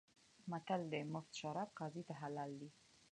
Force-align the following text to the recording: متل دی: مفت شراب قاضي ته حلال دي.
متل 0.51 0.81
دی: 0.91 1.01
مفت 1.13 1.31
شراب 1.39 1.69
قاضي 1.79 2.01
ته 2.07 2.13
حلال 2.21 2.51
دي. 2.61 2.69